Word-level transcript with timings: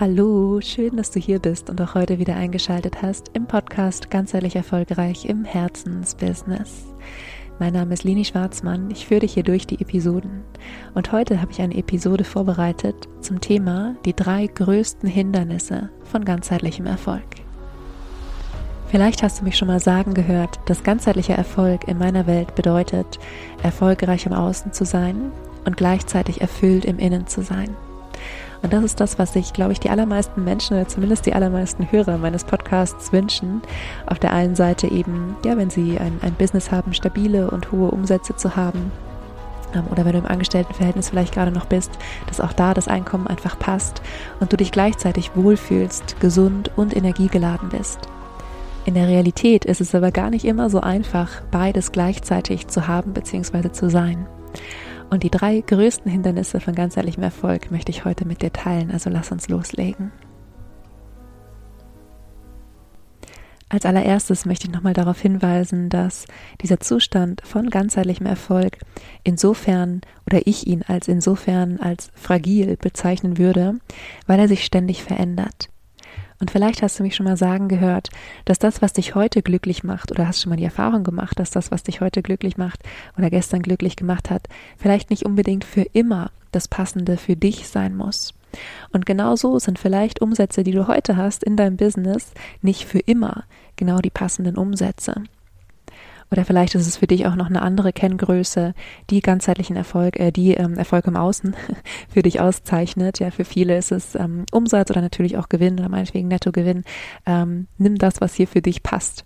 Hallo, 0.00 0.62
schön, 0.62 0.96
dass 0.96 1.10
du 1.10 1.20
hier 1.20 1.40
bist 1.40 1.68
und 1.68 1.78
auch 1.82 1.94
heute 1.94 2.18
wieder 2.18 2.34
eingeschaltet 2.34 3.02
hast 3.02 3.32
im 3.34 3.46
Podcast 3.46 4.10
Ganzheitlich 4.10 4.56
Erfolgreich 4.56 5.26
im 5.26 5.44
Herzensbusiness. 5.44 6.86
Mein 7.58 7.74
Name 7.74 7.92
ist 7.92 8.04
Lini 8.04 8.24
Schwarzmann, 8.24 8.90
ich 8.90 9.06
führe 9.06 9.20
dich 9.20 9.34
hier 9.34 9.42
durch 9.42 9.66
die 9.66 9.78
Episoden. 9.78 10.40
Und 10.94 11.12
heute 11.12 11.42
habe 11.42 11.52
ich 11.52 11.60
eine 11.60 11.76
Episode 11.76 12.24
vorbereitet 12.24 13.10
zum 13.20 13.42
Thema 13.42 13.94
die 14.06 14.16
drei 14.16 14.46
größten 14.46 15.06
Hindernisse 15.06 15.90
von 16.04 16.24
ganzheitlichem 16.24 16.86
Erfolg. 16.86 17.20
Vielleicht 18.86 19.22
hast 19.22 19.40
du 19.40 19.44
mich 19.44 19.58
schon 19.58 19.68
mal 19.68 19.80
sagen 19.80 20.14
gehört, 20.14 20.60
dass 20.64 20.82
ganzheitlicher 20.82 21.34
Erfolg 21.34 21.86
in 21.88 21.98
meiner 21.98 22.26
Welt 22.26 22.54
bedeutet, 22.54 23.18
erfolgreich 23.62 24.24
im 24.24 24.32
Außen 24.32 24.72
zu 24.72 24.86
sein 24.86 25.30
und 25.66 25.76
gleichzeitig 25.76 26.40
erfüllt 26.40 26.86
im 26.86 26.98
Innen 26.98 27.26
zu 27.26 27.42
sein. 27.42 27.76
Und 28.62 28.72
das 28.72 28.84
ist 28.84 29.00
das, 29.00 29.18
was 29.18 29.32
sich, 29.32 29.52
glaube 29.52 29.72
ich, 29.72 29.80
die 29.80 29.90
allermeisten 29.90 30.44
Menschen 30.44 30.76
oder 30.76 30.86
zumindest 30.86 31.26
die 31.26 31.34
allermeisten 31.34 31.90
Hörer 31.90 32.18
meines 32.18 32.44
Podcasts 32.44 33.12
wünschen. 33.12 33.62
Auf 34.06 34.18
der 34.18 34.32
einen 34.32 34.54
Seite 34.54 34.86
eben, 34.88 35.36
ja, 35.44 35.56
wenn 35.56 35.70
sie 35.70 35.98
ein, 35.98 36.18
ein 36.22 36.34
Business 36.34 36.70
haben, 36.70 36.92
stabile 36.92 37.50
und 37.50 37.72
hohe 37.72 37.90
Umsätze 37.90 38.36
zu 38.36 38.56
haben. 38.56 38.92
Ähm, 39.74 39.84
oder 39.90 40.04
wenn 40.04 40.12
du 40.12 40.18
im 40.18 40.26
Angestelltenverhältnis 40.26 41.08
vielleicht 41.10 41.34
gerade 41.34 41.52
noch 41.52 41.66
bist, 41.66 41.90
dass 42.26 42.40
auch 42.40 42.52
da 42.52 42.74
das 42.74 42.88
Einkommen 42.88 43.26
einfach 43.26 43.58
passt 43.58 44.02
und 44.40 44.52
du 44.52 44.56
dich 44.56 44.72
gleichzeitig 44.72 45.32
wohlfühlst, 45.34 46.20
gesund 46.20 46.70
und 46.76 46.96
energiegeladen 46.96 47.70
bist. 47.70 48.00
In 48.86 48.94
der 48.94 49.08
Realität 49.08 49.64
ist 49.66 49.80
es 49.80 49.94
aber 49.94 50.10
gar 50.10 50.30
nicht 50.30 50.44
immer 50.44 50.70
so 50.70 50.80
einfach, 50.80 51.42
beides 51.50 51.92
gleichzeitig 51.92 52.68
zu 52.68 52.88
haben 52.88 53.12
bzw. 53.12 53.72
zu 53.72 53.90
sein. 53.90 54.26
Und 55.10 55.24
die 55.24 55.30
drei 55.30 55.60
größten 55.60 56.10
Hindernisse 56.10 56.60
von 56.60 56.74
ganzheitlichem 56.74 57.24
Erfolg 57.24 57.72
möchte 57.72 57.90
ich 57.90 58.04
heute 58.04 58.24
mit 58.24 58.42
dir 58.42 58.52
teilen, 58.52 58.92
also 58.92 59.10
lass 59.10 59.32
uns 59.32 59.48
loslegen. 59.48 60.12
Als 63.68 63.86
allererstes 63.86 64.46
möchte 64.46 64.66
ich 64.66 64.72
nochmal 64.72 64.94
darauf 64.94 65.20
hinweisen, 65.20 65.90
dass 65.90 66.26
dieser 66.60 66.80
Zustand 66.80 67.40
von 67.44 67.70
ganzheitlichem 67.70 68.26
Erfolg 68.26 68.78
insofern 69.22 70.00
oder 70.26 70.46
ich 70.46 70.66
ihn 70.66 70.82
als 70.82 71.06
insofern 71.06 71.78
als 71.78 72.10
fragil 72.14 72.76
bezeichnen 72.76 73.38
würde, 73.38 73.78
weil 74.26 74.40
er 74.40 74.48
sich 74.48 74.64
ständig 74.64 75.04
verändert. 75.04 75.69
Und 76.40 76.50
vielleicht 76.50 76.82
hast 76.82 76.98
du 76.98 77.02
mich 77.02 77.14
schon 77.14 77.26
mal 77.26 77.36
sagen 77.36 77.68
gehört, 77.68 78.08
dass 78.46 78.58
das, 78.58 78.80
was 78.80 78.94
dich 78.94 79.14
heute 79.14 79.42
glücklich 79.42 79.84
macht, 79.84 80.10
oder 80.10 80.26
hast 80.26 80.40
schon 80.40 80.50
mal 80.50 80.56
die 80.56 80.64
Erfahrung 80.64 81.04
gemacht, 81.04 81.38
dass 81.38 81.50
das, 81.50 81.70
was 81.70 81.82
dich 81.82 82.00
heute 82.00 82.22
glücklich 82.22 82.56
macht 82.56 82.80
oder 83.16 83.28
gestern 83.28 83.60
glücklich 83.60 83.94
gemacht 83.94 84.30
hat, 84.30 84.48
vielleicht 84.78 85.10
nicht 85.10 85.26
unbedingt 85.26 85.64
für 85.64 85.82
immer 85.92 86.30
das 86.50 86.66
Passende 86.66 87.18
für 87.18 87.36
dich 87.36 87.68
sein 87.68 87.94
muss. 87.94 88.32
Und 88.90 89.06
genau 89.06 89.36
so 89.36 89.58
sind 89.58 89.78
vielleicht 89.78 90.22
Umsätze, 90.22 90.64
die 90.64 90.72
du 90.72 90.88
heute 90.88 91.16
hast 91.16 91.44
in 91.44 91.56
deinem 91.56 91.76
Business, 91.76 92.32
nicht 92.62 92.84
für 92.86 92.98
immer 92.98 93.44
genau 93.76 93.98
die 93.98 94.10
passenden 94.10 94.56
Umsätze. 94.56 95.22
Oder 96.30 96.44
vielleicht 96.44 96.74
ist 96.74 96.86
es 96.86 96.98
für 96.98 97.06
dich 97.06 97.26
auch 97.26 97.34
noch 97.34 97.46
eine 97.46 97.62
andere 97.62 97.92
Kenngröße, 97.92 98.74
die 99.10 99.20
ganzheitlichen 99.20 99.76
Erfolg, 99.76 100.18
äh, 100.18 100.30
die 100.30 100.54
ähm, 100.54 100.74
Erfolg 100.74 101.06
im 101.06 101.16
Außen 101.16 101.56
für 102.08 102.22
dich 102.22 102.40
auszeichnet. 102.40 103.18
Ja, 103.18 103.30
für 103.30 103.44
viele 103.44 103.76
ist 103.76 103.92
es 103.92 104.14
ähm, 104.14 104.44
Umsatz 104.52 104.90
oder 104.90 105.00
natürlich 105.00 105.36
auch 105.36 105.48
Gewinn 105.48 105.78
oder 105.78 105.88
meinetwegen 105.88 106.28
Nettogewinn. 106.28 106.84
Ähm, 107.26 107.66
nimm 107.78 107.96
das, 107.96 108.20
was 108.20 108.34
hier 108.34 108.46
für 108.48 108.62
dich 108.62 108.82
passt. 108.82 109.24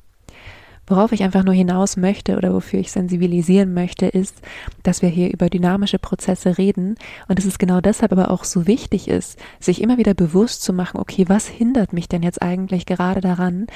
Worauf 0.86 1.12
ich 1.12 1.22
einfach 1.22 1.44
nur 1.44 1.54
hinaus 1.54 1.96
möchte 1.96 2.36
oder 2.36 2.52
wofür 2.52 2.78
ich 2.78 2.92
sensibilisieren 2.92 3.72
möchte, 3.72 4.06
ist, 4.06 4.36
dass 4.82 5.00
wir 5.00 5.08
hier 5.08 5.32
über 5.32 5.48
dynamische 5.48 5.98
Prozesse 5.98 6.58
reden 6.58 6.96
und 7.28 7.38
dass 7.38 7.46
es 7.46 7.58
genau 7.58 7.80
deshalb 7.80 8.12
aber 8.12 8.30
auch 8.30 8.44
so 8.44 8.66
wichtig 8.66 9.08
ist, 9.08 9.38
sich 9.60 9.80
immer 9.80 9.96
wieder 9.96 10.14
bewusst 10.14 10.62
zu 10.62 10.72
machen, 10.72 11.00
okay, 11.00 11.24
was 11.28 11.46
hindert 11.46 11.92
mich 11.92 12.08
denn 12.08 12.22
jetzt 12.22 12.42
eigentlich 12.42 12.84
gerade 12.84 13.22
daran, 13.22 13.66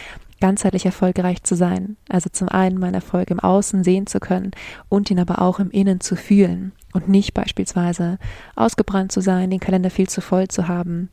ganzheitlich 0.40 0.86
erfolgreich 0.86 1.42
zu 1.42 1.56
sein. 1.56 1.96
Also 2.08 2.28
zum 2.30 2.48
einen 2.48 2.78
meinen 2.78 2.94
Erfolg 2.94 3.30
im 3.30 3.40
Außen 3.40 3.82
sehen 3.84 4.06
zu 4.06 4.20
können 4.20 4.52
und 4.88 5.10
ihn 5.10 5.18
aber 5.18 5.40
auch 5.40 5.58
im 5.58 5.70
Innen 5.70 6.00
zu 6.00 6.14
fühlen 6.14 6.72
und 6.92 7.08
nicht 7.08 7.34
beispielsweise 7.34 8.18
ausgebrannt 8.54 9.12
zu 9.12 9.20
sein, 9.20 9.50
den 9.50 9.60
Kalender 9.60 9.90
viel 9.90 10.08
zu 10.08 10.20
voll 10.20 10.48
zu 10.48 10.68
haben, 10.68 11.08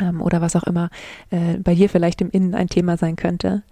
ähm, 0.00 0.20
oder 0.20 0.40
was 0.40 0.56
auch 0.56 0.64
immer 0.64 0.90
äh, 1.30 1.58
bei 1.58 1.74
dir 1.74 1.88
vielleicht 1.88 2.20
im 2.20 2.30
Innen 2.30 2.54
ein 2.54 2.68
Thema 2.68 2.96
sein 2.96 3.16
könnte. 3.16 3.62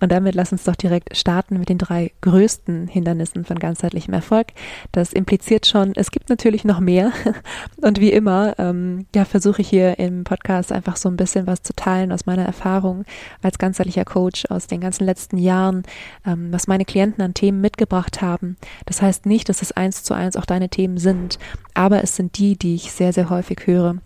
Und 0.00 0.12
damit 0.12 0.34
lass 0.34 0.52
uns 0.52 0.64
doch 0.64 0.76
direkt 0.76 1.16
starten 1.16 1.58
mit 1.58 1.68
den 1.68 1.78
drei 1.78 2.12
größten 2.20 2.86
Hindernissen 2.86 3.44
von 3.44 3.58
ganzheitlichem 3.58 4.12
Erfolg. 4.12 4.48
Das 4.92 5.12
impliziert 5.12 5.66
schon, 5.66 5.92
es 5.96 6.10
gibt 6.10 6.28
natürlich 6.28 6.64
noch 6.64 6.80
mehr. 6.80 7.12
Und 7.80 7.98
wie 8.00 8.12
immer, 8.12 8.58
ähm, 8.58 9.06
ja, 9.14 9.24
versuche 9.24 9.62
ich 9.62 9.68
hier 9.68 9.98
im 9.98 10.24
Podcast 10.24 10.70
einfach 10.70 10.96
so 10.96 11.08
ein 11.08 11.16
bisschen 11.16 11.46
was 11.46 11.62
zu 11.62 11.74
teilen 11.74 12.12
aus 12.12 12.26
meiner 12.26 12.44
Erfahrung 12.44 13.04
als 13.42 13.58
ganzheitlicher 13.58 14.04
Coach 14.04 14.44
aus 14.50 14.66
den 14.66 14.80
ganzen 14.80 15.04
letzten 15.04 15.38
Jahren, 15.38 15.82
ähm, 16.26 16.52
was 16.52 16.66
meine 16.66 16.84
Klienten 16.84 17.22
an 17.22 17.34
Themen 17.34 17.60
mitgebracht 17.60 18.20
haben. 18.20 18.56
Das 18.84 19.00
heißt 19.00 19.24
nicht, 19.24 19.48
dass 19.48 19.62
es 19.62 19.72
eins 19.72 20.02
zu 20.02 20.12
eins 20.12 20.36
auch 20.36 20.46
deine 20.46 20.68
Themen 20.68 20.98
sind, 20.98 21.38
aber 21.72 22.02
es 22.02 22.16
sind 22.16 22.36
die, 22.38 22.56
die 22.56 22.74
ich 22.74 22.92
sehr, 22.92 23.12
sehr 23.12 23.30
häufig 23.30 23.66
höre 23.66 23.96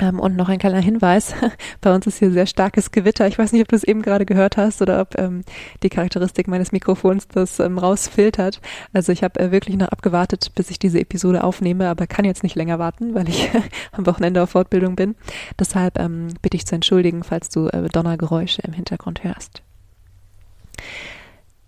und 0.00 0.36
noch 0.36 0.48
ein 0.48 0.58
kleiner 0.58 0.80
Hinweis. 0.80 1.34
Bei 1.80 1.94
uns 1.94 2.06
ist 2.06 2.18
hier 2.18 2.30
sehr 2.30 2.46
starkes 2.46 2.92
Gewitter. 2.92 3.26
Ich 3.26 3.38
weiß 3.38 3.52
nicht, 3.52 3.62
ob 3.62 3.68
du 3.68 3.76
es 3.76 3.84
eben 3.84 4.02
gerade 4.02 4.26
gehört 4.26 4.56
hast 4.56 4.80
oder 4.80 5.00
ob 5.00 5.18
ähm, 5.18 5.42
die 5.82 5.88
Charakteristik 5.88 6.46
meines 6.46 6.72
Mikrofons 6.72 7.26
das 7.28 7.58
ähm, 7.58 7.78
rausfiltert. 7.78 8.60
Also 8.92 9.12
ich 9.12 9.24
habe 9.24 9.40
äh, 9.40 9.50
wirklich 9.50 9.76
noch 9.76 9.88
abgewartet, 9.88 10.52
bis 10.54 10.70
ich 10.70 10.78
diese 10.78 11.00
Episode 11.00 11.42
aufnehme, 11.42 11.88
aber 11.88 12.06
kann 12.06 12.24
jetzt 12.24 12.42
nicht 12.42 12.54
länger 12.54 12.78
warten, 12.78 13.14
weil 13.14 13.28
ich 13.28 13.50
am 13.92 14.06
Wochenende 14.06 14.42
auf 14.42 14.50
Fortbildung 14.50 14.94
bin. 14.94 15.16
Deshalb 15.58 15.98
ähm, 15.98 16.28
bitte 16.42 16.56
ich 16.56 16.66
zu 16.66 16.74
entschuldigen, 16.74 17.24
falls 17.24 17.48
du 17.48 17.66
äh, 17.68 17.88
Donnergeräusche 17.88 18.62
im 18.62 18.72
Hintergrund 18.72 19.24
hörst. 19.24 19.62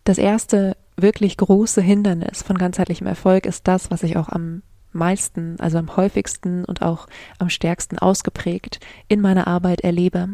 Das 0.05 0.19
erste 0.19 0.77
wirklich 0.97 1.37
große 1.37 1.81
Hindernis 1.81 2.43
von 2.43 2.59
ganzheitlichem 2.59 3.07
Erfolg 3.07 3.47
ist 3.47 3.67
das, 3.67 3.91
was 3.91 4.03
ich 4.03 4.17
auch 4.17 4.29
am 4.29 4.63
meisten, 4.93 5.57
also 5.61 5.79
am 5.79 5.97
häufigsten 5.97 6.65
und 6.65 6.83
auch 6.83 7.07
am 7.39 7.51
stärksten 7.51 7.99
ausgeprägt 7.99 8.81
in 9.09 9.21
meiner 9.21 9.47
Arbeit 9.47 9.81
erlebe. 9.83 10.29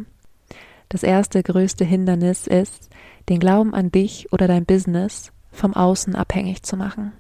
Das 0.89 1.03
erste 1.03 1.43
größte 1.43 1.85
Hindernis 1.85 2.47
ist, 2.47 2.91
den 3.29 3.41
Glauben 3.41 3.75
an 3.75 3.91
dich 3.91 4.33
oder 4.33 4.47
dein 4.47 4.65
Business 4.65 5.33
vom 5.51 5.75
Außen 5.75 6.15
abhängig 6.15 6.63
zu 6.63 6.77
machen. 6.77 7.13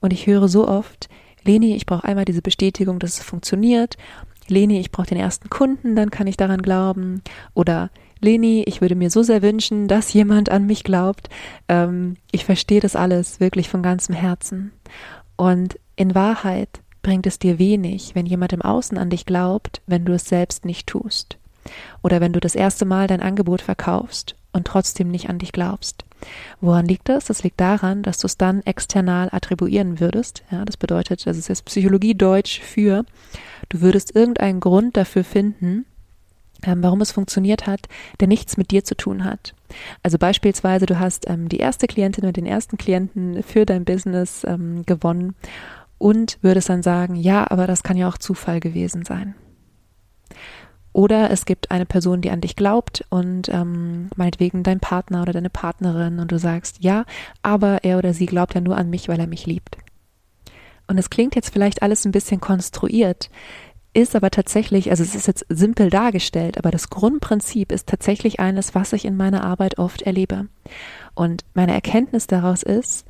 Und 0.00 0.12
ich 0.12 0.26
höre 0.26 0.48
so 0.48 0.68
oft, 0.68 1.08
Leni, 1.44 1.74
ich 1.74 1.86
brauche 1.86 2.04
einmal 2.04 2.24
diese 2.24 2.42
Bestätigung, 2.42 2.98
dass 2.98 3.18
es 3.18 3.24
funktioniert. 3.24 3.96
Leni, 4.48 4.78
ich 4.78 4.90
brauche 4.90 5.06
den 5.06 5.18
ersten 5.18 5.48
Kunden, 5.48 5.96
dann 5.96 6.10
kann 6.10 6.26
ich 6.26 6.36
daran 6.36 6.60
glauben. 6.60 7.22
Oder 7.54 7.90
Leni, 8.20 8.64
ich 8.66 8.80
würde 8.80 8.94
mir 8.94 9.10
so 9.10 9.22
sehr 9.22 9.42
wünschen, 9.42 9.88
dass 9.88 10.12
jemand 10.12 10.50
an 10.50 10.66
mich 10.66 10.84
glaubt. 10.84 11.28
Ähm, 11.68 12.16
ich 12.30 12.44
verstehe 12.44 12.80
das 12.80 12.96
alles 12.96 13.40
wirklich 13.40 13.68
von 13.68 13.82
ganzem 13.82 14.14
Herzen. 14.14 14.72
Und 15.36 15.78
in 15.96 16.14
Wahrheit 16.14 16.80
bringt 17.02 17.26
es 17.26 17.38
dir 17.38 17.58
wenig, 17.58 18.14
wenn 18.14 18.26
jemand 18.26 18.52
im 18.52 18.62
Außen 18.62 18.98
an 18.98 19.10
dich 19.10 19.26
glaubt, 19.26 19.80
wenn 19.86 20.04
du 20.04 20.12
es 20.12 20.24
selbst 20.24 20.64
nicht 20.64 20.86
tust. 20.86 21.38
Oder 22.02 22.20
wenn 22.20 22.32
du 22.32 22.40
das 22.40 22.54
erste 22.54 22.84
Mal 22.84 23.06
dein 23.06 23.22
Angebot 23.22 23.62
verkaufst 23.62 24.36
und 24.52 24.66
trotzdem 24.66 25.08
nicht 25.08 25.28
an 25.28 25.38
dich 25.38 25.52
glaubst. 25.52 26.04
Woran 26.60 26.86
liegt 26.86 27.08
das? 27.08 27.26
Das 27.26 27.42
liegt 27.42 27.60
daran, 27.60 28.02
dass 28.02 28.18
du 28.18 28.26
es 28.26 28.36
dann 28.36 28.62
external 28.62 29.28
attribuieren 29.32 30.00
würdest. 30.00 30.42
Ja, 30.50 30.64
das 30.64 30.76
bedeutet, 30.76 31.26
das 31.26 31.36
ist 31.36 31.48
jetzt 31.48 31.64
Psychologie 31.66 32.14
Deutsch 32.14 32.60
für, 32.60 33.04
du 33.68 33.80
würdest 33.80 34.14
irgendeinen 34.14 34.60
Grund 34.60 34.96
dafür 34.96 35.24
finden, 35.24 35.86
ähm, 36.64 36.82
warum 36.82 37.00
es 37.02 37.12
funktioniert 37.12 37.66
hat, 37.66 37.86
der 38.18 38.28
nichts 38.28 38.56
mit 38.56 38.70
dir 38.70 38.82
zu 38.82 38.96
tun 38.96 39.24
hat. 39.24 39.54
Also 40.02 40.18
beispielsweise, 40.18 40.86
du 40.86 40.98
hast 40.98 41.28
ähm, 41.28 41.48
die 41.48 41.58
erste 41.58 41.86
Klientin 41.86 42.24
und 42.24 42.36
den 42.36 42.46
ersten 42.46 42.78
Klienten 42.78 43.42
für 43.42 43.66
dein 43.66 43.84
Business 43.84 44.42
ähm, 44.44 44.84
gewonnen 44.86 45.34
und 45.98 46.38
würdest 46.42 46.68
dann 46.68 46.82
sagen, 46.82 47.14
ja, 47.14 47.50
aber 47.50 47.66
das 47.66 47.82
kann 47.82 47.96
ja 47.96 48.08
auch 48.08 48.18
Zufall 48.18 48.60
gewesen 48.60 49.04
sein. 49.04 49.34
Oder 50.92 51.30
es 51.30 51.44
gibt 51.44 51.70
eine 51.70 51.84
Person, 51.84 52.22
die 52.22 52.30
an 52.30 52.40
dich 52.40 52.56
glaubt 52.56 53.04
und 53.10 53.50
ähm, 53.50 54.08
meinetwegen 54.16 54.62
dein 54.62 54.80
Partner 54.80 55.20
oder 55.20 55.34
deine 55.34 55.50
Partnerin 55.50 56.18
und 56.20 56.32
du 56.32 56.38
sagst, 56.38 56.78
ja, 56.80 57.04
aber 57.42 57.84
er 57.84 57.98
oder 57.98 58.14
sie 58.14 58.24
glaubt 58.24 58.54
ja 58.54 58.62
nur 58.62 58.78
an 58.78 58.88
mich, 58.88 59.06
weil 59.08 59.20
er 59.20 59.26
mich 59.26 59.44
liebt. 59.44 59.76
Und 60.86 60.96
es 60.96 61.10
klingt 61.10 61.34
jetzt 61.34 61.52
vielleicht 61.52 61.82
alles 61.82 62.06
ein 62.06 62.12
bisschen 62.12 62.40
konstruiert, 62.40 63.28
ist 63.92 64.16
aber 64.16 64.30
tatsächlich, 64.30 64.90
also 64.90 65.02
es 65.02 65.14
ist 65.14 65.26
jetzt 65.26 65.44
simpel 65.48 65.90
dargestellt, 65.90 66.58
aber 66.58 66.70
das 66.70 66.90
Grundprinzip 66.90 67.72
ist 67.72 67.88
tatsächlich 67.88 68.40
eines, 68.40 68.74
was 68.74 68.92
ich 68.92 69.04
in 69.04 69.16
meiner 69.16 69.44
Arbeit 69.44 69.78
oft 69.78 70.02
erlebe. 70.02 70.48
Und 71.14 71.44
meine 71.54 71.72
Erkenntnis 71.72 72.26
daraus 72.26 72.62
ist, 72.62 73.06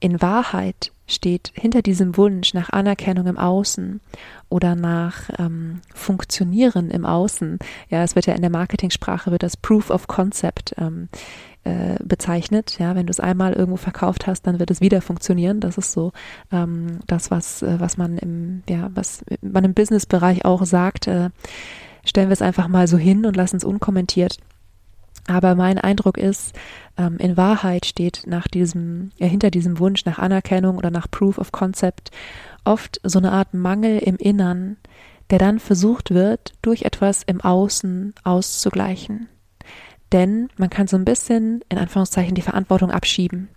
in 0.00 0.20
Wahrheit 0.20 0.92
steht 1.12 1.52
hinter 1.54 1.82
diesem 1.82 2.16
Wunsch 2.16 2.54
nach 2.54 2.70
Anerkennung 2.70 3.26
im 3.26 3.38
Außen 3.38 4.00
oder 4.48 4.74
nach 4.74 5.30
ähm, 5.38 5.80
Funktionieren 5.94 6.90
im 6.90 7.06
Außen. 7.06 7.58
Ja, 7.88 8.02
es 8.02 8.14
wird 8.14 8.26
ja 8.26 8.34
in 8.34 8.42
der 8.42 8.50
Marketingsprache 8.50 9.30
wird 9.30 9.42
das 9.42 9.56
Proof 9.56 9.90
of 9.90 10.06
Concept 10.06 10.74
ähm, 10.78 11.08
äh, 11.64 11.96
bezeichnet. 12.02 12.78
Ja, 12.78 12.94
wenn 12.94 13.06
du 13.06 13.10
es 13.10 13.20
einmal 13.20 13.52
irgendwo 13.52 13.76
verkauft 13.76 14.26
hast, 14.26 14.46
dann 14.46 14.58
wird 14.58 14.70
es 14.70 14.80
wieder 14.80 15.02
funktionieren. 15.02 15.60
Das 15.60 15.78
ist 15.78 15.92
so 15.92 16.12
ähm, 16.50 17.00
das, 17.06 17.30
was, 17.30 17.62
äh, 17.62 17.78
was 17.78 17.96
man 17.96 18.16
im, 18.18 18.62
ja, 18.68 18.90
was 18.94 19.24
man 19.42 19.64
im 19.64 19.74
Businessbereich 19.74 20.44
auch 20.44 20.64
sagt. 20.64 21.06
Äh, 21.06 21.30
stellen 22.04 22.28
wir 22.28 22.34
es 22.34 22.42
einfach 22.42 22.68
mal 22.68 22.88
so 22.88 22.96
hin 22.96 23.26
und 23.26 23.36
lassen 23.36 23.56
es 23.56 23.64
unkommentiert. 23.64 24.38
Aber 25.26 25.54
mein 25.54 25.78
Eindruck 25.78 26.18
ist, 26.18 26.54
ähm, 26.96 27.18
in 27.18 27.36
Wahrheit 27.36 27.86
steht 27.86 28.24
nach 28.26 28.48
diesem, 28.48 29.10
ja, 29.16 29.26
hinter 29.26 29.50
diesem 29.50 29.78
Wunsch 29.78 30.04
nach 30.04 30.18
Anerkennung 30.18 30.76
oder 30.76 30.90
nach 30.90 31.10
Proof 31.10 31.38
of 31.38 31.52
Concept 31.52 32.10
oft 32.64 33.00
so 33.02 33.18
eine 33.18 33.32
Art 33.32 33.54
Mangel 33.54 33.98
im 33.98 34.16
Innern, 34.16 34.76
der 35.30 35.38
dann 35.38 35.58
versucht 35.58 36.12
wird, 36.12 36.52
durch 36.62 36.82
etwas 36.82 37.22
im 37.22 37.40
Außen 37.40 38.14
auszugleichen. 38.24 39.28
Denn 40.12 40.48
man 40.56 40.70
kann 40.70 40.88
so 40.88 40.96
ein 40.96 41.04
bisschen, 41.04 41.62
in 41.68 41.78
Anführungszeichen, 41.78 42.34
die 42.34 42.42
Verantwortung 42.42 42.90
abschieben. 42.90 43.48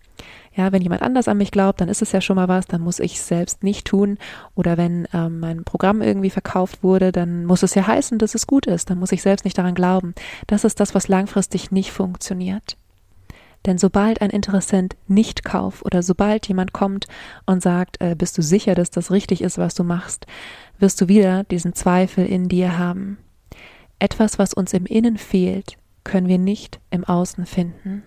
Ja, 0.55 0.71
wenn 0.71 0.81
jemand 0.81 1.01
anders 1.01 1.27
an 1.27 1.37
mich 1.37 1.51
glaubt, 1.51 1.81
dann 1.81 1.89
ist 1.89 2.01
es 2.01 2.11
ja 2.11 2.21
schon 2.21 2.35
mal 2.35 2.47
was, 2.47 2.67
dann 2.67 2.81
muss 2.81 2.99
ich 2.99 3.15
es 3.15 3.27
selbst 3.27 3.63
nicht 3.63 3.87
tun. 3.87 4.17
Oder 4.55 4.77
wenn 4.77 5.07
ähm, 5.13 5.39
mein 5.39 5.63
Programm 5.63 6.01
irgendwie 6.01 6.29
verkauft 6.29 6.83
wurde, 6.83 7.11
dann 7.11 7.45
muss 7.45 7.63
es 7.63 7.73
ja 7.73 7.87
heißen, 7.87 8.19
dass 8.19 8.35
es 8.35 8.45
gut 8.45 8.67
ist. 8.67 8.89
Dann 8.89 8.99
muss 8.99 9.11
ich 9.11 9.23
selbst 9.23 9.45
nicht 9.45 9.57
daran 9.57 9.73
glauben. 9.73 10.13
Das 10.47 10.63
ist 10.63 10.79
das, 10.79 10.93
was 10.93 11.07
langfristig 11.07 11.71
nicht 11.71 11.91
funktioniert. 11.91 12.77
Denn 13.65 13.77
sobald 13.77 14.21
ein 14.21 14.29
Interessent 14.29 14.95
nicht 15.07 15.43
kauft 15.43 15.85
oder 15.85 16.03
sobald 16.03 16.47
jemand 16.47 16.73
kommt 16.73 17.07
und 17.45 17.63
sagt, 17.63 18.01
äh, 18.01 18.15
bist 18.15 18.37
du 18.37 18.41
sicher, 18.41 18.75
dass 18.75 18.91
das 18.91 19.09
richtig 19.09 19.41
ist, 19.41 19.57
was 19.57 19.73
du 19.73 19.83
machst, 19.83 20.27
wirst 20.79 20.99
du 20.99 21.07
wieder 21.07 21.45
diesen 21.45 21.73
Zweifel 21.73 22.25
in 22.25 22.49
dir 22.49 22.77
haben. 22.77 23.17
Etwas, 23.99 24.37
was 24.37 24.53
uns 24.53 24.73
im 24.73 24.85
Innen 24.85 25.17
fehlt, 25.17 25.77
können 26.03 26.27
wir 26.27 26.39
nicht 26.39 26.79
im 26.89 27.05
Außen 27.05 27.45
finden. 27.45 28.03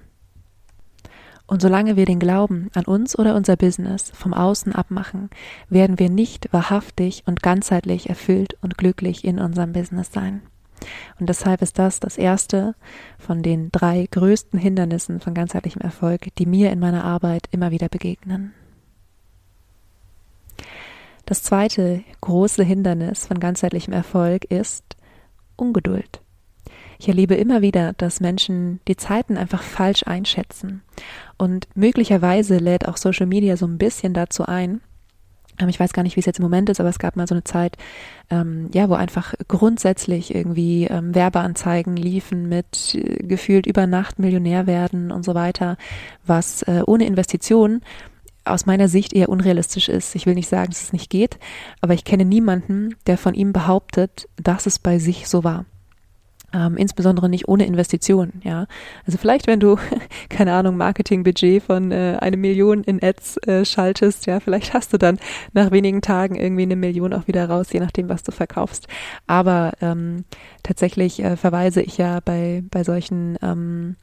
Und 1.46 1.62
solange 1.62 1.96
wir 1.96 2.06
den 2.06 2.18
Glauben 2.18 2.70
an 2.74 2.84
uns 2.84 3.16
oder 3.16 3.36
unser 3.36 3.56
Business 3.56 4.10
vom 4.14 4.34
Außen 4.34 4.74
abmachen, 4.74 5.30
werden 5.68 5.98
wir 5.98 6.10
nicht 6.10 6.52
wahrhaftig 6.52 7.22
und 7.26 7.42
ganzheitlich 7.42 8.08
erfüllt 8.08 8.56
und 8.62 8.76
glücklich 8.76 9.24
in 9.24 9.38
unserem 9.38 9.72
Business 9.72 10.12
sein. 10.12 10.42
Und 11.18 11.28
deshalb 11.28 11.62
ist 11.62 11.78
das 11.78 12.00
das 12.00 12.18
erste 12.18 12.74
von 13.18 13.42
den 13.42 13.70
drei 13.70 14.06
größten 14.10 14.58
Hindernissen 14.58 15.20
von 15.20 15.34
ganzheitlichem 15.34 15.80
Erfolg, 15.80 16.34
die 16.36 16.46
mir 16.46 16.70
in 16.70 16.80
meiner 16.80 17.04
Arbeit 17.04 17.48
immer 17.52 17.70
wieder 17.70 17.88
begegnen. 17.88 18.52
Das 21.24 21.42
zweite 21.42 22.04
große 22.20 22.62
Hindernis 22.62 23.26
von 23.26 23.40
ganzheitlichem 23.40 23.92
Erfolg 23.92 24.44
ist 24.44 24.96
Ungeduld. 25.56 26.20
Ich 26.98 27.08
erlebe 27.08 27.34
immer 27.34 27.62
wieder, 27.62 27.92
dass 27.94 28.20
Menschen 28.20 28.80
die 28.88 28.96
Zeiten 28.96 29.36
einfach 29.36 29.62
falsch 29.62 30.02
einschätzen. 30.06 30.82
Und 31.38 31.68
möglicherweise 31.74 32.58
lädt 32.58 32.88
auch 32.88 32.96
Social 32.96 33.26
Media 33.26 33.56
so 33.56 33.66
ein 33.66 33.78
bisschen 33.78 34.14
dazu 34.14 34.46
ein. 34.46 34.80
Ähm, 35.58 35.68
ich 35.68 35.80
weiß 35.80 35.92
gar 35.92 36.02
nicht, 36.02 36.16
wie 36.16 36.20
es 36.20 36.26
jetzt 36.26 36.38
im 36.38 36.44
Moment 36.44 36.68
ist, 36.68 36.80
aber 36.80 36.88
es 36.88 36.98
gab 36.98 37.16
mal 37.16 37.26
so 37.26 37.34
eine 37.34 37.44
Zeit, 37.44 37.76
ähm, 38.30 38.70
ja, 38.72 38.88
wo 38.88 38.94
einfach 38.94 39.34
grundsätzlich 39.48 40.34
irgendwie 40.34 40.84
ähm, 40.84 41.14
Werbeanzeigen 41.14 41.96
liefen 41.96 42.48
mit 42.48 42.94
äh, 42.94 43.26
gefühlt 43.26 43.66
über 43.66 43.86
Nacht 43.86 44.18
Millionär 44.18 44.66
werden 44.66 45.12
und 45.12 45.24
so 45.24 45.34
weiter, 45.34 45.76
was 46.24 46.62
äh, 46.62 46.82
ohne 46.86 47.06
Investition 47.06 47.82
aus 48.44 48.64
meiner 48.64 48.88
Sicht 48.88 49.12
eher 49.12 49.28
unrealistisch 49.28 49.88
ist. 49.88 50.14
Ich 50.14 50.26
will 50.26 50.34
nicht 50.34 50.48
sagen, 50.48 50.70
dass 50.70 50.82
es 50.82 50.92
nicht 50.92 51.10
geht, 51.10 51.38
aber 51.80 51.94
ich 51.94 52.04
kenne 52.04 52.24
niemanden, 52.24 52.94
der 53.06 53.18
von 53.18 53.34
ihm 53.34 53.52
behauptet, 53.52 54.28
dass 54.36 54.66
es 54.66 54.78
bei 54.78 54.98
sich 54.98 55.28
so 55.28 55.42
war. 55.42 55.64
Ähm, 56.56 56.78
insbesondere 56.78 57.28
nicht 57.28 57.48
ohne 57.48 57.66
Investitionen, 57.66 58.40
ja. 58.42 58.66
Also 59.04 59.18
vielleicht, 59.18 59.46
wenn 59.46 59.60
du, 59.60 59.76
keine 60.30 60.54
Ahnung, 60.54 60.78
Marketingbudget 60.78 61.62
von 61.62 61.92
äh, 61.92 62.16
eine 62.18 62.38
Million 62.38 62.82
in 62.82 63.02
Ads 63.02 63.36
äh, 63.46 63.66
schaltest, 63.66 64.24
ja, 64.24 64.40
vielleicht 64.40 64.72
hast 64.72 64.90
du 64.94 64.96
dann 64.96 65.18
nach 65.52 65.70
wenigen 65.70 66.00
Tagen 66.00 66.34
irgendwie 66.34 66.62
eine 66.62 66.76
Million 66.76 67.12
auch 67.12 67.26
wieder 67.26 67.46
raus, 67.46 67.72
je 67.72 67.80
nachdem, 67.80 68.08
was 68.08 68.22
du 68.22 68.32
verkaufst. 68.32 68.88
Aber 69.26 69.72
ähm, 69.82 70.24
tatsächlich 70.62 71.22
äh, 71.22 71.36
verweise 71.36 71.82
ich 71.82 71.98
ja 71.98 72.20
bei, 72.24 72.64
bei 72.70 72.84
solchen 72.84 73.36
ähm, 73.42 73.96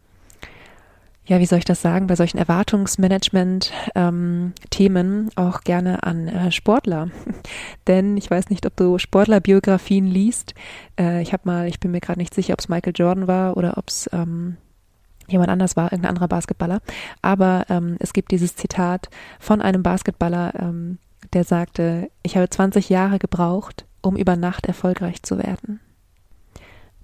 ja, 1.26 1.40
wie 1.40 1.46
soll 1.46 1.60
ich 1.60 1.66
das 1.66 1.82
sagen, 1.82 2.08
bei 2.08 2.18
solchen 2.18 2.38
Erwartungsmanagement-Themen 2.38 3.72
ähm, 3.96 5.30
auch 5.36 5.62
gerne 5.62 6.04
an 6.04 6.28
äh, 6.28 6.52
Sportler. 6.52 7.10
Denn 7.88 8.18
ich 8.18 8.30
weiß 8.30 8.50
nicht, 8.50 8.66
ob 8.66 8.76
du 8.76 8.98
Sportlerbiografien 8.98 10.06
liest. 10.06 10.54
Äh, 11.00 11.22
ich 11.22 11.32
habe 11.32 11.44
mal, 11.46 11.68
ich 11.68 11.80
bin 11.80 11.92
mir 11.92 12.02
gerade 12.02 12.20
nicht 12.20 12.34
sicher, 12.34 12.52
ob 12.54 12.60
es 12.60 12.68
Michael 12.68 12.94
Jordan 12.96 13.28
war 13.28 13.56
oder 13.56 13.78
ob 13.78 13.88
es 13.88 14.10
ähm, 14.12 14.58
jemand 15.28 15.50
anders 15.50 15.78
war, 15.78 15.86
irgendein 15.86 16.10
anderer 16.10 16.28
Basketballer. 16.28 16.82
Aber 17.22 17.66
ähm, 17.70 17.96
es 18.00 18.12
gibt 18.12 18.32
dieses 18.32 18.58
Zitat 18.58 19.10
von 19.40 19.62
einem 19.62 19.82
Basketballer, 19.82 20.54
ähm, 20.60 20.98
der 21.32 21.46
sagte, 21.46 22.10
ich 22.22 22.36
habe 22.36 22.50
20 22.50 22.90
Jahre 22.90 23.18
gebraucht, 23.18 23.86
um 24.02 24.18
über 24.18 24.36
Nacht 24.36 24.66
erfolgreich 24.66 25.24
zu 25.24 25.38
werden. 25.38 25.80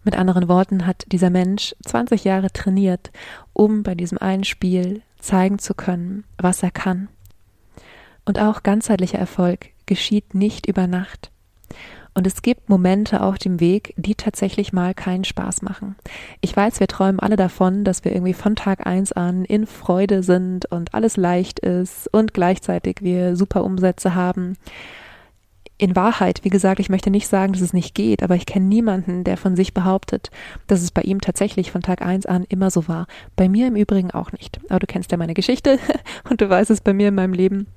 Mit 0.04 0.18
anderen 0.18 0.48
Worten 0.48 0.86
hat 0.86 1.06
dieser 1.12 1.30
Mensch 1.30 1.76
20 1.86 2.24
Jahre 2.24 2.52
trainiert, 2.52 3.12
um 3.54 3.84
bei 3.84 3.96
diesem 3.96 4.18
einen 4.18 4.44
Spiel 4.44 5.02
zeigen 5.20 5.60
zu 5.60 5.74
können, 5.74 6.24
was 6.38 6.64
er 6.64 6.72
kann. 6.72 7.10
Und 8.26 8.40
auch 8.40 8.64
ganzheitlicher 8.64 9.20
Erfolg 9.20 9.70
geschieht 9.86 10.34
nicht 10.34 10.68
über 10.68 10.88
Nacht. 10.88 11.32
Und 12.14 12.26
es 12.26 12.42
gibt 12.42 12.70
Momente 12.70 13.22
auf 13.22 13.38
dem 13.38 13.60
Weg, 13.60 13.94
die 13.98 14.16
tatsächlich 14.16 14.74
mal 14.74 14.94
keinen 14.94 15.24
Spaß 15.24 15.62
machen. 15.62 15.96
Ich 16.42 16.56
weiß, 16.56 16.80
wir 16.80 16.88
träumen 16.88 17.20
alle 17.20 17.36
davon, 17.36 17.84
dass 17.84 18.04
wir 18.04 18.12
irgendwie 18.12 18.34
von 18.34 18.56
Tag 18.56 18.86
eins 18.88 19.12
an 19.12 19.46
in 19.46 19.68
Freude 19.68 20.24
sind 20.24 20.66
und 20.72 20.94
alles 20.94 21.18
leicht 21.18 21.60
ist 21.60 22.12
und 22.14 22.34
gleichzeitig 22.34 22.98
wir 23.02 23.36
super 23.36 23.64
Umsätze 23.64 24.16
haben 24.16 24.58
in 25.80 25.96
Wahrheit, 25.96 26.42
wie 26.44 26.50
gesagt, 26.50 26.82
ich 26.82 26.90
möchte 26.90 27.10
nicht 27.10 27.28
sagen, 27.28 27.54
dass 27.54 27.62
es 27.62 27.72
nicht 27.72 27.96
geht, 27.96 28.22
aber 28.22 28.36
ich 28.36 28.46
kenne 28.46 28.66
niemanden, 28.66 29.24
der 29.24 29.38
von 29.38 29.56
sich 29.56 29.74
behauptet, 29.74 30.30
dass 30.68 30.84
es 30.84 30.92
bei 30.92 31.02
ihm 31.02 31.22
tatsächlich 31.22 31.72
von 31.72 31.82
Tag 31.82 32.02
eins 32.02 32.26
an 32.26 32.44
immer 32.50 32.70
so 32.70 32.90
war. 32.90 33.08
Bei 33.38 33.48
mir 33.48 33.68
im 33.68 33.78
Übrigen 33.78 34.12
auch 34.12 34.34
nicht. 34.34 34.60
Aber 34.70 34.80
du 34.80 34.88
kennst 34.88 35.12
ja 35.12 35.18
meine 35.18 35.34
Geschichte 35.34 35.80
und 36.30 36.42
du 36.42 36.50
weißt 36.50 36.70
es 36.70 36.82
bei 36.82 36.94
mir 36.94 37.08
in 37.08 37.16
meinem 37.16 37.34
Leben 37.34 37.68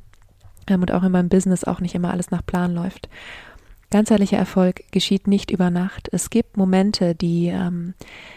ähm, 0.66 0.80
und 0.80 0.90
auch 0.90 1.04
in 1.04 1.12
meinem 1.12 1.28
Business 1.28 1.62
auch 1.62 1.80
nicht 1.80 1.94
immer 1.94 2.10
alles 2.10 2.32
nach 2.32 2.44
Plan 2.44 2.74
läuft. 2.74 3.08
Ganzheitlicher 3.92 4.38
Erfolg 4.38 4.82
geschieht 4.90 5.28
nicht 5.28 5.50
über 5.50 5.70
Nacht. 5.70 6.08
Es 6.12 6.30
gibt 6.30 6.56
Momente, 6.56 7.14
die, 7.14 7.48
ähm, 7.48 7.94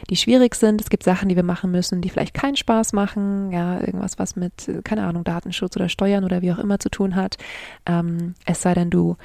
die 0.09 0.17
schwierig 0.17 0.53
sind. 0.53 0.81
Es 0.81 0.89
gibt 0.89 1.03
Sachen, 1.03 1.29
die 1.29 1.37
wir 1.37 1.43
machen 1.43 1.71
müssen, 1.71 2.01
die 2.01 2.09
vielleicht 2.09 2.33
keinen 2.33 2.57
Spaß 2.57 2.93
machen. 2.93 3.51
Ja, 3.51 3.79
irgendwas, 3.79 4.19
was 4.19 4.35
mit, 4.35 4.69
keine 4.83 5.07
Ahnung, 5.07 5.23
Datenschutz 5.23 5.75
oder 5.75 5.87
Steuern 5.89 6.25
oder 6.25 6.41
wie 6.41 6.51
auch 6.51 6.59
immer 6.59 6.77
zu 6.77 6.89
tun 6.89 7.15
hat. 7.15 7.37
Ähm, 7.85 8.35
es 8.45 8.61
sei 8.61 8.73
denn, 8.73 8.89
du 8.89 9.15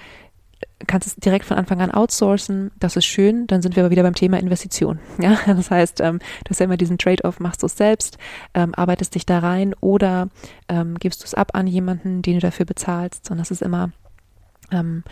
kannst 0.86 1.06
es 1.06 1.16
direkt 1.16 1.44
von 1.44 1.56
Anfang 1.56 1.80
an 1.80 1.90
outsourcen, 1.90 2.70
das 2.78 2.96
ist 2.96 3.04
schön, 3.04 3.46
dann 3.46 3.62
sind 3.62 3.76
wir 3.76 3.84
aber 3.84 3.90
wieder 3.90 4.02
beim 4.02 4.14
Thema 4.14 4.38
Investition. 4.38 4.98
Ja, 5.20 5.38
das 5.46 5.70
heißt, 5.70 6.00
ähm, 6.00 6.18
du 6.44 6.50
hast 6.50 6.60
ja 6.60 6.64
immer 6.64 6.76
diesen 6.76 6.98
Trade-off, 6.98 7.40
machst 7.40 7.62
du 7.62 7.66
es 7.66 7.76
selbst, 7.76 8.16
ähm, 8.54 8.74
arbeitest 8.74 9.14
dich 9.14 9.26
da 9.26 9.38
rein 9.38 9.74
oder 9.80 10.28
ähm, 10.68 10.98
gibst 10.98 11.22
du 11.22 11.26
es 11.26 11.34
ab 11.34 11.50
an 11.52 11.66
jemanden, 11.66 12.22
den 12.22 12.34
du 12.34 12.40
dafür 12.40 12.64
bezahlst. 12.64 13.30
Und 13.30 13.38
das 13.38 13.50
ist 13.50 13.62
immer 13.62 13.90
ähm, 14.72 15.04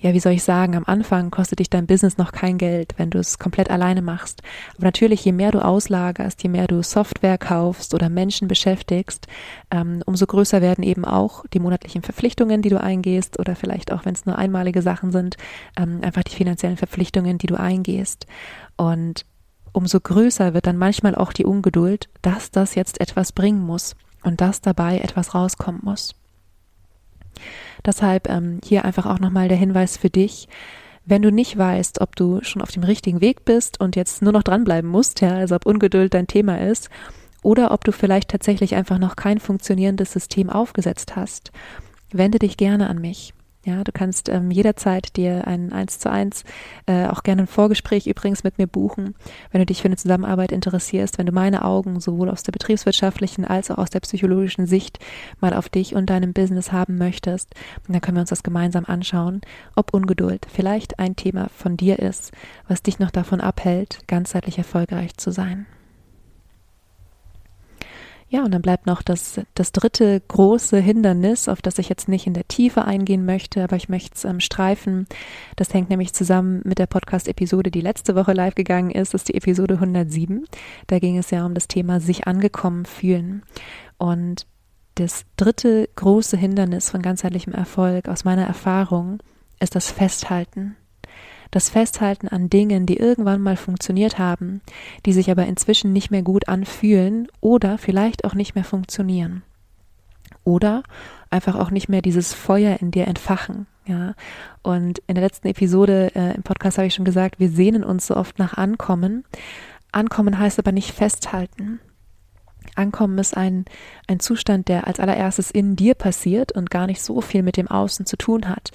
ja, 0.00 0.14
wie 0.14 0.20
soll 0.20 0.32
ich 0.32 0.42
sagen, 0.42 0.76
am 0.76 0.84
Anfang 0.86 1.30
kostet 1.30 1.58
dich 1.58 1.68
dein 1.68 1.86
Business 1.86 2.16
noch 2.16 2.32
kein 2.32 2.56
Geld, 2.56 2.94
wenn 2.96 3.10
du 3.10 3.18
es 3.18 3.38
komplett 3.38 3.70
alleine 3.70 4.00
machst. 4.00 4.42
Aber 4.76 4.86
natürlich, 4.86 5.22
je 5.24 5.32
mehr 5.32 5.50
du 5.50 5.62
auslagerst, 5.62 6.42
je 6.42 6.48
mehr 6.48 6.66
du 6.66 6.82
Software 6.82 7.36
kaufst 7.36 7.92
oder 7.92 8.08
Menschen 8.08 8.48
beschäftigst, 8.48 9.26
ähm, 9.70 10.02
umso 10.06 10.26
größer 10.26 10.62
werden 10.62 10.82
eben 10.84 11.04
auch 11.04 11.44
die 11.52 11.60
monatlichen 11.60 12.00
Verpflichtungen, 12.00 12.62
die 12.62 12.70
du 12.70 12.80
eingehst 12.80 13.38
oder 13.38 13.54
vielleicht 13.54 13.92
auch, 13.92 14.06
wenn 14.06 14.14
es 14.14 14.24
nur 14.24 14.38
einmalige 14.38 14.80
Sachen 14.80 15.12
sind, 15.12 15.36
ähm, 15.76 16.00
einfach 16.02 16.22
die 16.22 16.34
finanziellen 16.34 16.78
Verpflichtungen, 16.78 17.36
die 17.36 17.46
du 17.46 17.60
eingehst. 17.60 18.26
Und 18.78 19.26
umso 19.72 20.00
größer 20.00 20.54
wird 20.54 20.66
dann 20.66 20.78
manchmal 20.78 21.14
auch 21.14 21.34
die 21.34 21.44
Ungeduld, 21.44 22.08
dass 22.22 22.50
das 22.50 22.74
jetzt 22.74 23.02
etwas 23.02 23.32
bringen 23.32 23.60
muss 23.60 23.96
und 24.22 24.40
dass 24.40 24.62
dabei 24.62 24.98
etwas 24.98 25.34
rauskommen 25.34 25.82
muss. 25.84 26.14
Deshalb 27.84 28.28
ähm, 28.28 28.60
hier 28.64 28.84
einfach 28.84 29.06
auch 29.06 29.18
nochmal 29.18 29.48
der 29.48 29.56
Hinweis 29.56 29.96
für 29.96 30.10
dich. 30.10 30.48
Wenn 31.06 31.22
du 31.22 31.32
nicht 31.32 31.56
weißt, 31.56 32.00
ob 32.00 32.14
du 32.14 32.40
schon 32.42 32.62
auf 32.62 32.70
dem 32.70 32.84
richtigen 32.84 33.20
Weg 33.20 33.44
bist 33.44 33.80
und 33.80 33.96
jetzt 33.96 34.22
nur 34.22 34.32
noch 34.32 34.42
dranbleiben 34.42 34.88
musst, 34.88 35.20
ja, 35.20 35.34
also 35.34 35.56
ob 35.56 35.66
Ungeduld 35.66 36.14
dein 36.14 36.26
Thema 36.26 36.60
ist, 36.60 36.90
oder 37.42 37.70
ob 37.72 37.84
du 37.84 37.92
vielleicht 37.92 38.28
tatsächlich 38.30 38.74
einfach 38.74 38.98
noch 38.98 39.16
kein 39.16 39.40
funktionierendes 39.40 40.12
System 40.12 40.50
aufgesetzt 40.50 41.16
hast, 41.16 41.52
wende 42.12 42.38
dich 42.38 42.56
gerne 42.56 42.88
an 42.88 43.00
mich. 43.00 43.32
Ja, 43.62 43.84
du 43.84 43.92
kannst 43.92 44.30
ähm, 44.30 44.50
jederzeit 44.50 45.16
dir 45.16 45.46
ein 45.46 45.70
eins 45.70 45.98
zu 45.98 46.10
eins, 46.10 46.44
äh, 46.86 47.06
auch 47.08 47.22
gerne 47.22 47.42
ein 47.42 47.46
Vorgespräch 47.46 48.06
übrigens 48.06 48.42
mit 48.42 48.56
mir 48.56 48.66
buchen, 48.66 49.14
wenn 49.50 49.60
du 49.60 49.66
dich 49.66 49.82
für 49.82 49.88
eine 49.88 49.98
Zusammenarbeit 49.98 50.50
interessierst, 50.50 51.18
wenn 51.18 51.26
du 51.26 51.32
meine 51.32 51.62
Augen 51.62 52.00
sowohl 52.00 52.30
aus 52.30 52.42
der 52.42 52.52
betriebswirtschaftlichen 52.52 53.44
als 53.44 53.70
auch 53.70 53.76
aus 53.76 53.90
der 53.90 54.00
psychologischen 54.00 54.64
Sicht 54.64 54.98
mal 55.40 55.52
auf 55.52 55.68
dich 55.68 55.94
und 55.94 56.08
deinem 56.08 56.32
Business 56.32 56.72
haben 56.72 56.96
möchtest, 56.96 57.54
dann 57.86 58.00
können 58.00 58.16
wir 58.16 58.22
uns 58.22 58.30
das 58.30 58.42
gemeinsam 58.42 58.86
anschauen, 58.86 59.42
ob 59.76 59.92
Ungeduld 59.92 60.46
vielleicht 60.50 60.98
ein 60.98 61.14
Thema 61.16 61.50
von 61.54 61.76
dir 61.76 61.98
ist, 61.98 62.32
was 62.66 62.82
dich 62.82 62.98
noch 62.98 63.10
davon 63.10 63.42
abhält, 63.42 63.98
ganzheitlich 64.06 64.56
erfolgreich 64.56 65.18
zu 65.18 65.32
sein. 65.32 65.66
Ja, 68.32 68.44
und 68.44 68.52
dann 68.52 68.62
bleibt 68.62 68.86
noch 68.86 69.02
das, 69.02 69.40
das 69.56 69.72
dritte 69.72 70.20
große 70.28 70.78
Hindernis, 70.78 71.48
auf 71.48 71.62
das 71.62 71.80
ich 71.80 71.88
jetzt 71.88 72.08
nicht 72.08 72.28
in 72.28 72.32
der 72.32 72.46
Tiefe 72.46 72.84
eingehen 72.84 73.26
möchte, 73.26 73.64
aber 73.64 73.74
ich 73.74 73.88
möchte 73.88 74.14
es 74.14 74.24
ähm, 74.24 74.38
streifen. 74.38 75.08
Das 75.56 75.74
hängt 75.74 75.90
nämlich 75.90 76.12
zusammen 76.12 76.60
mit 76.64 76.78
der 76.78 76.86
Podcast-Episode, 76.86 77.72
die 77.72 77.80
letzte 77.80 78.14
Woche 78.14 78.32
live 78.32 78.54
gegangen 78.54 78.92
ist. 78.92 79.14
Das 79.14 79.22
ist 79.22 79.30
die 79.30 79.34
Episode 79.34 79.74
107. 79.74 80.44
Da 80.86 81.00
ging 81.00 81.18
es 81.18 81.32
ja 81.32 81.44
um 81.44 81.54
das 81.54 81.66
Thema 81.66 81.98
sich 81.98 82.28
angekommen 82.28 82.84
fühlen. 82.84 83.42
Und 83.98 84.46
das 84.94 85.24
dritte 85.36 85.88
große 85.96 86.36
Hindernis 86.36 86.88
von 86.88 87.02
ganzheitlichem 87.02 87.52
Erfolg 87.52 88.08
aus 88.08 88.22
meiner 88.22 88.46
Erfahrung 88.46 89.18
ist 89.58 89.74
das 89.74 89.90
Festhalten 89.90 90.76
das 91.50 91.68
Festhalten 91.68 92.28
an 92.28 92.50
Dingen, 92.50 92.86
die 92.86 92.96
irgendwann 92.96 93.40
mal 93.40 93.56
funktioniert 93.56 94.18
haben, 94.18 94.60
die 95.06 95.12
sich 95.12 95.30
aber 95.30 95.46
inzwischen 95.46 95.92
nicht 95.92 96.10
mehr 96.10 96.22
gut 96.22 96.48
anfühlen 96.48 97.28
oder 97.40 97.78
vielleicht 97.78 98.24
auch 98.24 98.34
nicht 98.34 98.54
mehr 98.54 98.64
funktionieren. 98.64 99.42
Oder 100.44 100.82
einfach 101.30 101.56
auch 101.56 101.70
nicht 101.70 101.88
mehr 101.88 102.02
dieses 102.02 102.32
Feuer 102.34 102.78
in 102.80 102.90
dir 102.90 103.06
entfachen. 103.06 103.66
Ja, 103.86 104.14
und 104.62 105.00
in 105.06 105.16
der 105.16 105.24
letzten 105.24 105.48
Episode 105.48 106.12
äh, 106.14 106.34
im 106.34 106.42
Podcast 106.42 106.78
habe 106.78 106.86
ich 106.86 106.94
schon 106.94 107.04
gesagt, 107.04 107.40
wir 107.40 107.48
sehnen 107.48 107.82
uns 107.82 108.06
so 108.06 108.16
oft 108.16 108.38
nach 108.38 108.54
Ankommen. 108.54 109.24
Ankommen 109.90 110.38
heißt 110.38 110.58
aber 110.58 110.70
nicht 110.70 110.92
festhalten. 110.92 111.80
Ankommen 112.76 113.18
ist 113.18 113.36
ein, 113.36 113.64
ein 114.06 114.20
Zustand, 114.20 114.68
der 114.68 114.86
als 114.86 115.00
allererstes 115.00 115.50
in 115.50 115.76
dir 115.76 115.94
passiert 115.94 116.52
und 116.52 116.70
gar 116.70 116.86
nicht 116.86 117.02
so 117.02 117.20
viel 117.20 117.42
mit 117.42 117.56
dem 117.56 117.68
Außen 117.68 118.06
zu 118.06 118.16
tun 118.16 118.48
hat. 118.48 118.70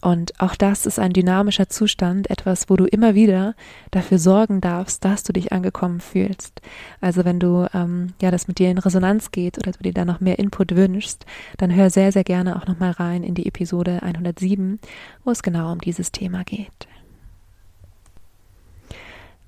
Und 0.00 0.40
auch 0.40 0.54
das 0.54 0.86
ist 0.86 0.98
ein 0.98 1.12
dynamischer 1.12 1.68
Zustand, 1.68 2.30
etwas, 2.30 2.70
wo 2.70 2.76
du 2.76 2.84
immer 2.84 3.14
wieder 3.14 3.54
dafür 3.90 4.18
sorgen 4.18 4.60
darfst, 4.60 5.04
dass 5.04 5.24
du 5.24 5.32
dich 5.32 5.52
angekommen 5.52 6.00
fühlst. 6.00 6.62
Also 7.00 7.24
wenn 7.24 7.40
du 7.40 7.66
ähm, 7.74 8.14
ja 8.22 8.30
das 8.30 8.46
mit 8.46 8.60
dir 8.60 8.70
in 8.70 8.78
Resonanz 8.78 9.32
geht 9.32 9.58
oder 9.58 9.72
du 9.72 9.82
dir 9.82 9.92
da 9.92 10.04
noch 10.04 10.20
mehr 10.20 10.38
Input 10.38 10.76
wünschst, 10.76 11.26
dann 11.56 11.74
hör 11.74 11.90
sehr 11.90 12.12
sehr 12.12 12.24
gerne 12.24 12.56
auch 12.56 12.66
noch 12.66 12.78
mal 12.78 12.92
rein 12.92 13.24
in 13.24 13.34
die 13.34 13.46
Episode 13.46 14.02
107, 14.02 14.78
wo 15.24 15.32
es 15.32 15.42
genau 15.42 15.72
um 15.72 15.80
dieses 15.80 16.12
Thema 16.12 16.44
geht. 16.44 16.86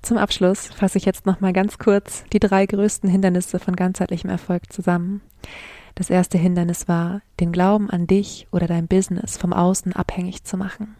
Zum 0.01 0.17
Abschluss 0.17 0.67
fasse 0.67 0.97
ich 0.97 1.05
jetzt 1.05 1.25
noch 1.25 1.39
mal 1.41 1.53
ganz 1.53 1.77
kurz 1.77 2.25
die 2.33 2.39
drei 2.39 2.65
größten 2.65 3.09
Hindernisse 3.09 3.59
von 3.59 3.75
ganzheitlichem 3.75 4.31
Erfolg 4.31 4.73
zusammen. 4.73 5.21
Das 5.95 6.09
erste 6.09 6.37
Hindernis 6.37 6.87
war, 6.87 7.21
den 7.39 7.51
Glauben 7.51 7.89
an 7.89 8.07
dich 8.07 8.47
oder 8.51 8.67
dein 8.67 8.87
Business 8.87 9.37
vom 9.37 9.53
Außen 9.53 9.93
abhängig 9.93 10.43
zu 10.43 10.57
machen. 10.57 10.95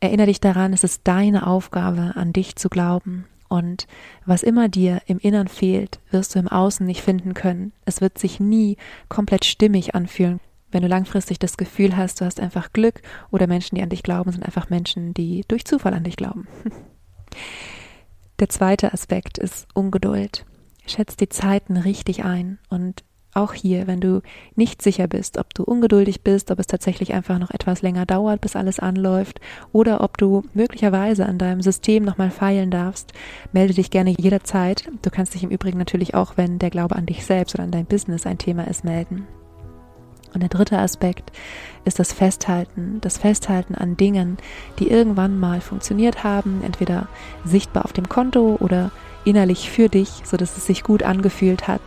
Erinnere 0.00 0.26
dich 0.26 0.40
daran, 0.40 0.72
es 0.72 0.84
ist 0.84 1.02
deine 1.04 1.46
Aufgabe, 1.46 2.12
an 2.16 2.32
dich 2.32 2.56
zu 2.56 2.68
glauben. 2.68 3.26
Und 3.48 3.86
was 4.24 4.42
immer 4.42 4.68
dir 4.68 5.00
im 5.06 5.18
Innern 5.18 5.48
fehlt, 5.48 6.00
wirst 6.10 6.34
du 6.34 6.38
im 6.38 6.48
Außen 6.48 6.84
nicht 6.84 7.02
finden 7.02 7.34
können. 7.34 7.72
Es 7.84 8.00
wird 8.00 8.18
sich 8.18 8.40
nie 8.40 8.76
komplett 9.08 9.44
stimmig 9.44 9.94
anfühlen. 9.94 10.40
Wenn 10.72 10.82
du 10.82 10.88
langfristig 10.88 11.38
das 11.38 11.56
Gefühl 11.56 11.96
hast, 11.96 12.20
du 12.20 12.24
hast 12.24 12.40
einfach 12.40 12.72
Glück 12.72 13.00
oder 13.30 13.46
Menschen, 13.46 13.76
die 13.76 13.82
an 13.82 13.88
dich 13.88 14.02
glauben, 14.02 14.32
sind 14.32 14.44
einfach 14.44 14.68
Menschen, 14.68 15.14
die 15.14 15.44
durch 15.46 15.64
Zufall 15.64 15.94
an 15.94 16.04
dich 16.04 16.16
glauben. 16.16 16.48
Der 18.40 18.48
zweite 18.48 18.92
Aspekt 18.92 19.38
ist 19.38 19.68
Ungeduld. 19.72 20.44
Schätz 20.86 21.16
die 21.16 21.28
Zeiten 21.28 21.76
richtig 21.76 22.24
ein 22.24 22.58
und 22.68 23.02
auch 23.36 23.52
hier, 23.52 23.86
wenn 23.86 24.00
du 24.00 24.22
nicht 24.54 24.82
sicher 24.82 25.06
bist, 25.06 25.38
ob 25.38 25.54
du 25.54 25.62
ungeduldig 25.62 26.22
bist, 26.22 26.50
ob 26.50 26.58
es 26.58 26.66
tatsächlich 26.66 27.14
einfach 27.14 27.38
noch 27.38 27.50
etwas 27.50 27.82
länger 27.82 28.06
dauert, 28.06 28.40
bis 28.40 28.56
alles 28.56 28.78
anläuft, 28.78 29.40
oder 29.72 30.00
ob 30.00 30.18
du 30.18 30.42
möglicherweise 30.54 31.26
an 31.26 31.38
deinem 31.38 31.62
System 31.62 32.04
nochmal 32.04 32.30
feilen 32.30 32.70
darfst, 32.70 33.12
melde 33.52 33.74
dich 33.74 33.90
gerne 33.90 34.14
jederzeit. 34.16 34.88
Du 35.02 35.10
kannst 35.10 35.34
dich 35.34 35.42
im 35.42 35.50
Übrigen 35.50 35.78
natürlich 35.78 36.14
auch, 36.14 36.36
wenn 36.36 36.58
der 36.58 36.70
Glaube 36.70 36.96
an 36.96 37.06
dich 37.06 37.24
selbst 37.24 37.54
oder 37.54 37.64
an 37.64 37.70
dein 37.70 37.86
Business 37.86 38.26
ein 38.26 38.38
Thema 38.38 38.66
ist, 38.66 38.84
melden. 38.84 39.26
Und 40.34 40.40
der 40.40 40.50
dritte 40.50 40.78
Aspekt 40.78 41.32
ist 41.84 41.98
das 41.98 42.12
Festhalten, 42.12 42.98
das 43.00 43.16
Festhalten 43.16 43.74
an 43.74 43.96
Dingen, 43.96 44.36
die 44.78 44.90
irgendwann 44.90 45.38
mal 45.38 45.60
funktioniert 45.62 46.24
haben, 46.24 46.60
entweder 46.62 47.08
sichtbar 47.44 47.86
auf 47.86 47.94
dem 47.94 48.08
Konto 48.08 48.56
oder 48.60 48.90
innerlich 49.24 49.70
für 49.70 49.88
dich, 49.88 50.22
so 50.24 50.36
dass 50.36 50.56
es 50.56 50.66
sich 50.66 50.82
gut 50.82 51.02
angefühlt 51.02 51.68
hat, 51.68 51.80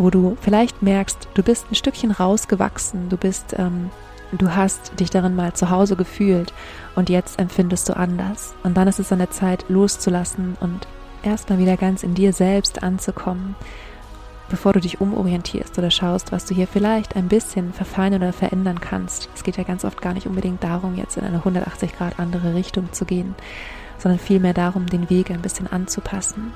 wo 0.00 0.08
du 0.08 0.36
vielleicht 0.40 0.82
merkst, 0.82 1.28
du 1.34 1.42
bist 1.42 1.70
ein 1.70 1.74
Stückchen 1.74 2.10
rausgewachsen, 2.10 3.10
du 3.10 3.18
bist, 3.18 3.54
ähm, 3.58 3.90
du 4.32 4.56
hast 4.56 4.98
dich 4.98 5.10
darin 5.10 5.36
mal 5.36 5.52
zu 5.52 5.68
Hause 5.68 5.94
gefühlt 5.94 6.54
und 6.96 7.10
jetzt 7.10 7.38
empfindest 7.38 7.86
du 7.86 7.96
anders. 7.96 8.54
Und 8.62 8.78
dann 8.78 8.88
ist 8.88 8.98
es 8.98 9.12
an 9.12 9.18
der 9.18 9.30
Zeit, 9.30 9.66
loszulassen 9.68 10.56
und 10.58 10.88
erstmal 11.22 11.58
wieder 11.58 11.76
ganz 11.76 12.02
in 12.02 12.14
dir 12.14 12.32
selbst 12.32 12.82
anzukommen, 12.82 13.56
bevor 14.48 14.72
du 14.72 14.80
dich 14.80 15.02
umorientierst 15.02 15.78
oder 15.78 15.90
schaust, 15.90 16.32
was 16.32 16.46
du 16.46 16.54
hier 16.54 16.66
vielleicht 16.66 17.14
ein 17.14 17.28
bisschen 17.28 17.74
verfeinern 17.74 18.22
oder 18.22 18.32
verändern 18.32 18.80
kannst. 18.80 19.28
Es 19.34 19.42
geht 19.42 19.58
ja 19.58 19.64
ganz 19.64 19.84
oft 19.84 20.00
gar 20.00 20.14
nicht 20.14 20.26
unbedingt 20.26 20.64
darum, 20.64 20.96
jetzt 20.96 21.18
in 21.18 21.24
eine 21.24 21.38
180 21.38 21.98
Grad 21.98 22.18
andere 22.18 22.54
Richtung 22.54 22.90
zu 22.92 23.04
gehen, 23.04 23.34
sondern 23.98 24.18
vielmehr 24.18 24.54
darum, 24.54 24.86
den 24.86 25.10
Weg 25.10 25.30
ein 25.30 25.42
bisschen 25.42 25.70
anzupassen. 25.70 26.52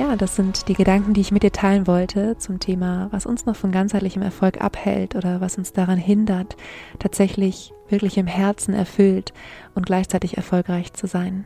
Ja, 0.00 0.16
das 0.16 0.34
sind 0.34 0.66
die 0.68 0.72
Gedanken, 0.72 1.12
die 1.12 1.20
ich 1.20 1.30
mit 1.30 1.42
dir 1.42 1.52
teilen 1.52 1.86
wollte 1.86 2.38
zum 2.38 2.58
Thema, 2.58 3.08
was 3.10 3.26
uns 3.26 3.44
noch 3.44 3.54
von 3.54 3.70
ganzheitlichem 3.70 4.22
Erfolg 4.22 4.58
abhält 4.58 5.14
oder 5.14 5.42
was 5.42 5.58
uns 5.58 5.74
daran 5.74 5.98
hindert, 5.98 6.56
tatsächlich 6.98 7.74
wirklich 7.90 8.16
im 8.16 8.26
Herzen 8.26 8.72
erfüllt 8.72 9.34
und 9.74 9.84
gleichzeitig 9.84 10.38
erfolgreich 10.38 10.94
zu 10.94 11.06
sein. 11.06 11.44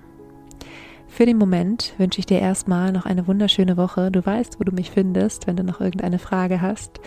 Für 1.09 1.27
den 1.27 1.37
Moment 1.37 1.95
wünsche 1.99 2.21
ich 2.21 2.27
dir 2.27 2.39
erstmal 2.39 2.93
noch 2.93 3.07
eine 3.07 3.27
wunderschöne 3.27 3.77
Woche. 3.77 4.13
Du 4.13 4.25
weißt, 4.25 4.61
wo 4.61 4.65
du 4.65 4.71
mich 4.71 4.93
findest, 4.93 5.49
wenn 5.49 5.57
du 5.57 5.65
noch 5.65 5.81
irgendeine 5.81 6.21
Frage 6.21 6.63
hast. 6.63 7.01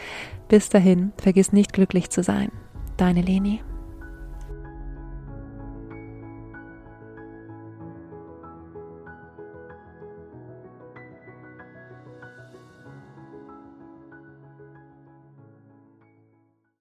Bis 0.50 0.68
dahin, 0.68 1.14
vergiss 1.16 1.54
nicht 1.54 1.72
glücklich 1.72 2.10
zu 2.10 2.24
sein. 2.24 2.52
Deine 2.98 3.22
Leni. 3.22 3.62